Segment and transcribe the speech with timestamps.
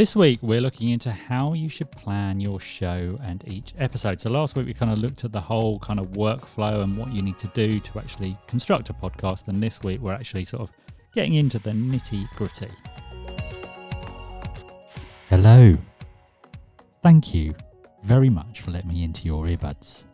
[0.00, 4.18] This week, we're looking into how you should plan your show and each episode.
[4.18, 7.12] So, last week, we kind of looked at the whole kind of workflow and what
[7.12, 9.48] you need to do to actually construct a podcast.
[9.48, 10.70] And this week, we're actually sort of
[11.14, 12.70] getting into the nitty gritty.
[15.28, 15.76] Hello.
[17.02, 17.54] Thank you
[18.02, 20.04] very much for letting me into your earbuds.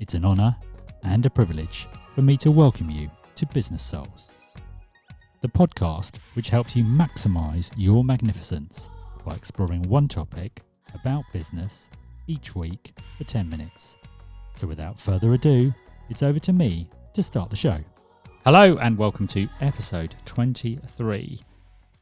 [0.00, 0.54] It's an honour
[1.02, 4.28] and a privilege for me to welcome you to Business Souls,
[5.40, 8.90] the podcast which helps you maximise your magnificence
[9.28, 10.62] by exploring one topic
[10.94, 11.90] about business
[12.28, 13.98] each week for 10 minutes.
[14.54, 15.74] So, without further ado,
[16.08, 17.78] it's over to me to start the show.
[18.44, 21.42] Hello, and welcome to episode 23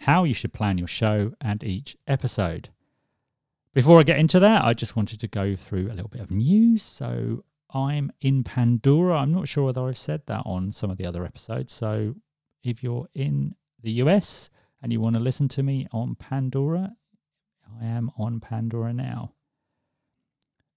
[0.00, 2.68] How You Should Plan Your Show and Each Episode.
[3.72, 6.30] Before I get into that, I just wanted to go through a little bit of
[6.30, 6.82] news.
[6.82, 9.16] So, I'm in Pandora.
[9.16, 11.72] I'm not sure whether I've said that on some of the other episodes.
[11.72, 12.16] So
[12.62, 14.50] if you're in the US
[14.82, 16.94] and you want to listen to me on Pandora,
[17.80, 19.32] I am on Pandora now.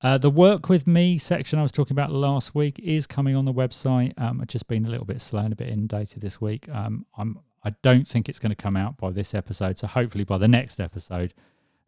[0.00, 3.44] Uh, the work with me section I was talking about last week is coming on
[3.44, 4.12] the website.
[4.16, 6.68] Um, I've just been a little bit slow and a bit inundated this week.
[6.68, 10.22] Um, I'm I don't think it's going to come out by this episode, so hopefully
[10.22, 11.34] by the next episode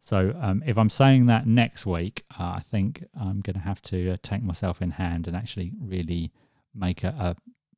[0.03, 3.83] so um, if I'm saying that next week, uh, I think I'm going to have
[3.83, 6.31] to uh, take myself in hand and actually really
[6.73, 7.35] make a, a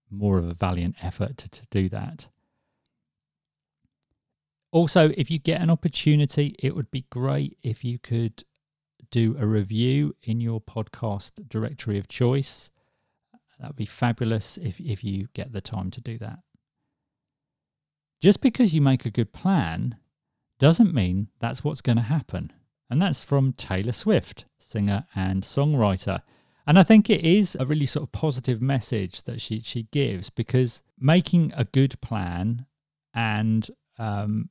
[0.10, 2.30] more of a valiant effort to, to do that.
[4.74, 8.44] Also, if you get an opportunity, it would be great if you could
[9.12, 12.72] do a review in your podcast directory of choice.
[13.60, 16.40] That would be fabulous if, if you get the time to do that.
[18.20, 19.98] Just because you make a good plan
[20.58, 22.52] doesn't mean that's what's going to happen.
[22.90, 26.24] And that's from Taylor Swift, singer and songwriter.
[26.66, 30.32] And I think it is a really sort of positive message that she, she gives
[30.32, 32.66] because making a good plan
[33.14, 34.50] and um,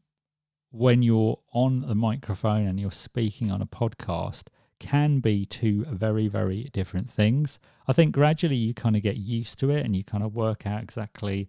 [0.73, 4.45] when you're on the microphone and you're speaking on a podcast
[4.81, 7.61] can be two very, very different things.
[7.87, 10.67] I think gradually you kind of get used to it and you kind of work
[10.67, 11.49] out exactly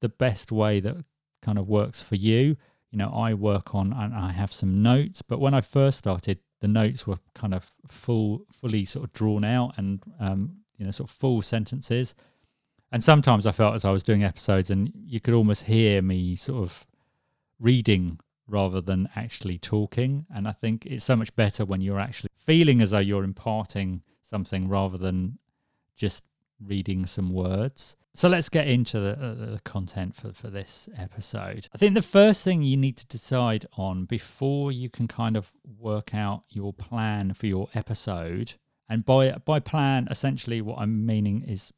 [0.00, 1.04] the best way that
[1.42, 2.56] kind of works for you
[2.90, 6.38] you know, I work on and I have some notes, but when I first started,
[6.60, 10.90] the notes were kind of full, fully sort of drawn out and, um, you know,
[10.90, 12.14] sort of full sentences.
[12.90, 16.34] And sometimes I felt as I was doing episodes and you could almost hear me
[16.36, 16.86] sort of
[17.60, 20.26] reading rather than actually talking.
[20.34, 24.02] And I think it's so much better when you're actually feeling as though you're imparting
[24.22, 25.38] something rather than
[25.96, 26.24] just
[26.60, 27.96] reading some words.
[28.14, 31.68] So let's get into the, uh, the, content for, for this episode.
[31.72, 35.52] I think the first thing you need to decide on before you can kind of
[35.78, 38.54] work out your plan for your episode,
[38.88, 41.72] and by by plan, essentially what I'm meaning is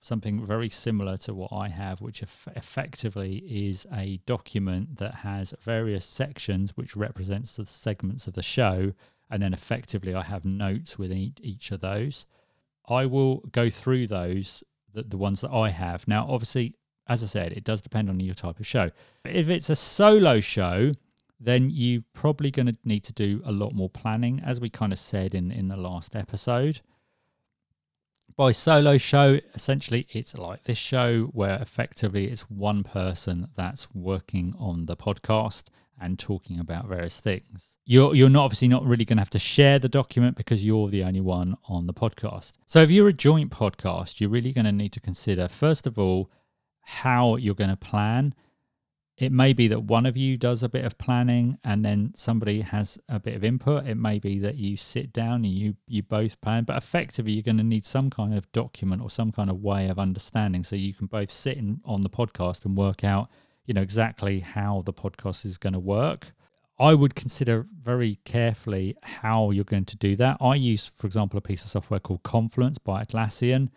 [0.00, 5.54] something very similar to what I have, which eff- effectively is a document that has
[5.60, 8.92] various sections which represents the segments of the show,
[9.30, 12.26] and then effectively I have notes within each of those.
[12.88, 16.08] I will go through those the, the ones that I have.
[16.08, 16.74] Now, obviously,
[17.08, 18.90] as I said, it does depend on your type of show.
[19.24, 20.94] If it's a solo show,
[21.38, 24.92] then you're probably going to need to do a lot more planning, as we kind
[24.92, 26.80] of said in, in the last episode.
[28.40, 34.54] By solo show, essentially, it's like this show where effectively it's one person that's working
[34.58, 35.64] on the podcast
[36.00, 37.76] and talking about various things.
[37.84, 40.88] You're you're not obviously not really going to have to share the document because you're
[40.88, 42.54] the only one on the podcast.
[42.66, 45.98] So if you're a joint podcast, you're really going to need to consider first of
[45.98, 46.30] all
[46.80, 48.34] how you're going to plan.
[49.20, 52.62] It may be that one of you does a bit of planning and then somebody
[52.62, 53.86] has a bit of input.
[53.86, 57.42] It may be that you sit down and you you both plan, but effectively you're
[57.42, 60.74] going to need some kind of document or some kind of way of understanding so
[60.74, 63.28] you can both sit in, on the podcast and work out
[63.70, 66.32] you know exactly how the podcast is going to work.
[66.76, 70.38] I would consider very carefully how you're going to do that.
[70.40, 73.68] I use, for example, a piece of software called Confluence by Atlassian,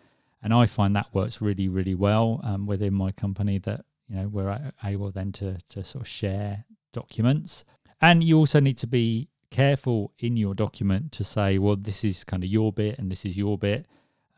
[0.42, 3.58] and I find that works really, really well um, within my company.
[3.58, 7.64] That you know we're able then to to sort of share documents,
[8.00, 12.24] and you also need to be careful in your document to say, well, this is
[12.24, 13.86] kind of your bit and this is your bit.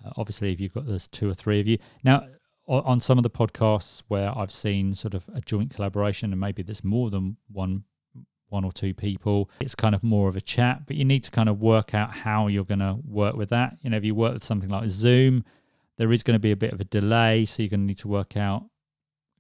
[0.05, 2.27] Uh, obviously, if you've got there's two or three of you now
[2.69, 6.63] on some of the podcasts where I've seen sort of a joint collaboration, and maybe
[6.63, 7.85] there's more than one
[8.49, 9.51] one or two people.
[9.61, 12.13] It's kind of more of a chat, but you need to kind of work out
[12.13, 13.77] how you're going to work with that.
[13.83, 15.45] You know, if you work with something like Zoom,
[15.99, 17.99] there is going to be a bit of a delay, so you're going to need
[17.99, 18.65] to work out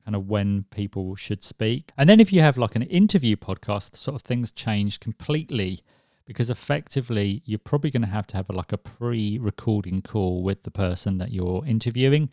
[0.07, 1.91] kind of when people should speak.
[1.99, 5.81] And then if you have like an interview podcast, sort of things change completely
[6.27, 10.63] because effectively you're probably going to have to have a, like a pre-recording call with
[10.63, 12.31] the person that you're interviewing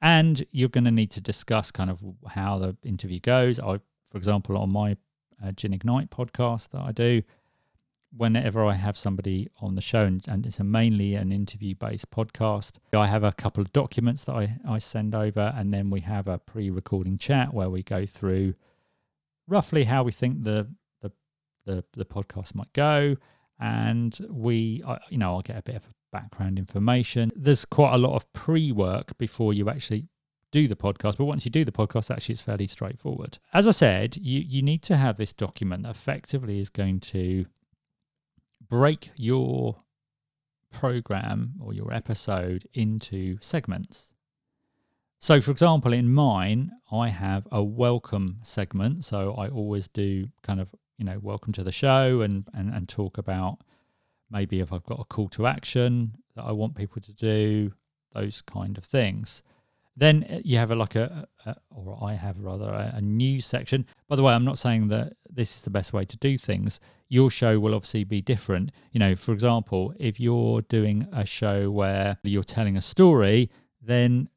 [0.00, 3.60] and you're going to need to discuss kind of how the interview goes.
[3.60, 3.78] I,
[4.10, 4.96] for example, on my
[5.44, 7.22] uh, Gin Ignite podcast that I do.
[8.14, 12.10] Whenever I have somebody on the show, and, and it's a mainly an interview based
[12.10, 16.00] podcast, I have a couple of documents that I, I send over, and then we
[16.00, 18.54] have a pre recording chat where we go through
[19.48, 20.68] roughly how we think the,
[21.00, 21.12] the,
[21.64, 23.16] the, the podcast might go.
[23.58, 27.32] And we, I, you know, I'll get a bit of background information.
[27.34, 30.06] There's quite a lot of pre work before you actually
[30.52, 33.38] do the podcast, but once you do the podcast, actually it's fairly straightforward.
[33.52, 37.46] As I said, you, you need to have this document that effectively is going to
[38.72, 39.76] break your
[40.70, 44.14] program or your episode into segments.
[45.18, 49.04] So, for example, in mine, I have a welcome segment.
[49.04, 52.88] So I always do kind of, you know, welcome to the show and, and, and
[52.88, 53.58] talk about
[54.30, 57.74] maybe if I've got a call to action that I want people to do,
[58.14, 59.42] those kind of things.
[59.96, 63.44] Then uh, you have a, like a, a, or I have rather a, a news
[63.46, 63.86] section.
[64.08, 66.80] By the way, I'm not saying that this is the best way to do things.
[67.08, 68.72] Your show will obviously be different.
[68.92, 73.50] You know, for example, if you're doing a show where you're telling a story,
[73.82, 74.28] then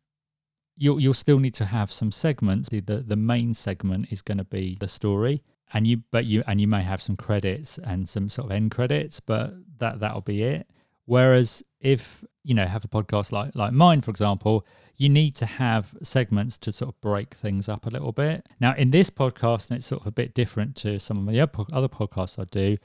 [0.75, 2.69] you'll you'll still need to have some segments.
[2.69, 5.41] The the main segment is going to be the story,
[5.73, 8.71] and you but you and you may have some credits and some sort of end
[8.71, 10.67] credits, but that that'll be it.
[11.05, 14.65] Whereas if you know have a podcast like like mine, for example,
[14.97, 18.47] you need to have segments to sort of break things up a little bit.
[18.59, 21.39] Now, in this podcast, and it's sort of a bit different to some of the
[21.39, 22.77] other podcasts I do.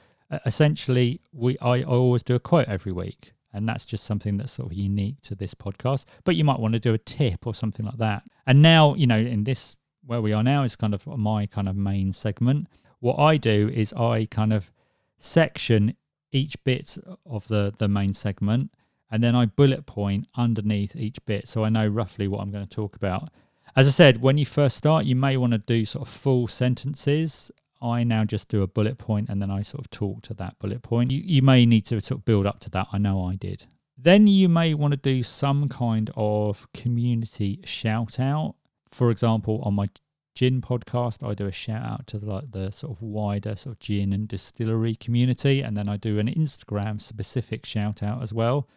[0.45, 4.71] Essentially, we I, always do a quote every week, and that's just something that's sort
[4.71, 6.05] of unique to this podcast.
[6.23, 8.23] But you might want to do a tip or something like that.
[8.45, 9.75] And now, you know, in this
[10.05, 12.67] where we are now is kind of my kind of main segment.
[12.99, 14.71] What I do is I kind of
[15.17, 15.95] section
[16.31, 18.71] each bit of the the main segment
[19.11, 22.65] and then I bullet point underneath each bit so I know roughly what I'm going
[22.65, 23.29] to talk about.
[23.75, 26.47] As I said, when you first start, you may want to do sort of full
[26.47, 27.51] sentences.
[27.81, 30.57] I now just do a bullet point and then I sort of talk to that
[30.59, 31.11] bullet point.
[31.11, 32.87] You, you may need to sort of build up to that.
[32.93, 33.65] I know I did.
[33.97, 38.55] Then you may want to do some kind of community shout out.
[38.91, 39.89] For example, on my
[40.35, 43.75] gin podcast, I do a shout out to the, like the sort of wider sort
[43.75, 48.33] of gin and distillery community, and then I do an Instagram specific shout out as
[48.33, 48.67] well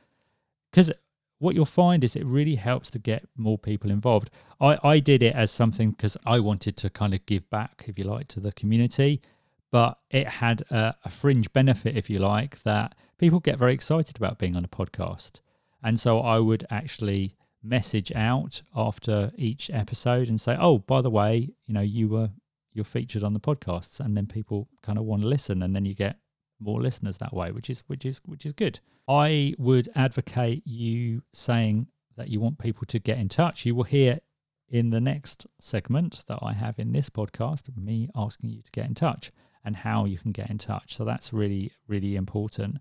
[0.75, 0.91] because
[1.39, 4.29] what you'll find is it really helps to get more people involved.
[4.61, 7.97] I, I did it as something because I wanted to kind of give back, if
[7.97, 9.23] you like, to the community,
[9.71, 14.17] but it had a, a, fringe benefit, if you like, that people get very excited
[14.17, 15.35] about being on a podcast.
[15.81, 21.11] And so I would actually message out after each episode and say, "Oh, by the
[21.11, 22.31] way, you know, you were
[22.73, 25.85] you're featured on the podcasts," and then people kind of want to listen, and then
[25.85, 26.19] you get
[26.65, 28.81] more listeners that way, which is which is which is good.
[29.07, 33.67] I would advocate you saying that you want people to get in touch.
[33.67, 34.21] You will hear
[34.69, 38.87] in the next segment that I have in this podcast me asking you to get
[38.87, 39.31] in touch
[39.65, 40.97] and how you can get in touch.
[40.97, 42.79] So that's really really important.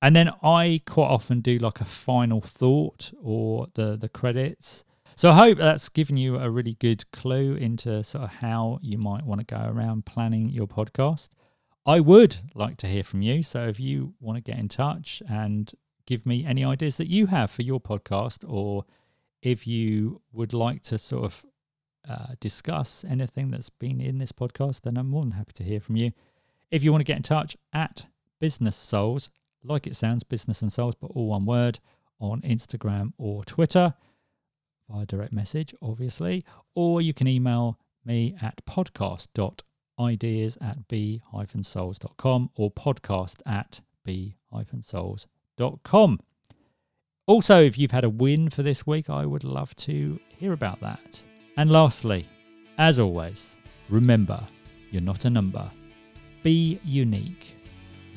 [0.00, 4.84] And then I quite often do like a final thought or the the credits.
[5.14, 8.96] So I hope that's given you a really good clue into sort of how you
[8.96, 11.30] might want to go around planning your podcast.
[11.84, 13.42] I would like to hear from you.
[13.42, 15.72] So if you want to get in touch and
[16.06, 18.84] give me any ideas that you have for your podcast, or
[19.42, 21.44] if you would like to sort of
[22.08, 25.80] uh, discuss anything that's been in this podcast, then I'm more than happy to hear
[25.80, 26.12] from you.
[26.70, 28.06] If you want to get in touch at
[28.38, 29.30] Business Souls,
[29.64, 31.80] like it sounds, Business and Souls, but all one word,
[32.20, 33.94] on Instagram or Twitter
[34.88, 36.44] via direct message, obviously,
[36.76, 45.28] or you can email me at podcast.com ideas at b-souls.com or podcast at b-souls.com.
[47.26, 50.80] Also, if you've had a win for this week, I would love to hear about
[50.80, 51.22] that.
[51.56, 52.28] And lastly,
[52.78, 53.58] as always,
[53.88, 54.40] remember
[54.90, 55.70] you're not a number.
[56.42, 57.56] Be unique.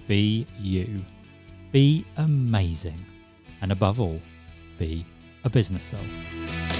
[0.08, 1.04] Be you.
[1.72, 3.06] Be amazing.
[3.62, 4.20] And above all,
[4.78, 5.06] be
[5.44, 6.75] a business soul.